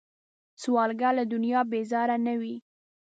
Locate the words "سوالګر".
0.61-1.13